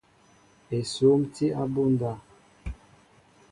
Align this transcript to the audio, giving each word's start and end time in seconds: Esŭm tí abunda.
Esŭm 0.77 1.27
tí 1.35 1.51
abunda. 1.65 2.17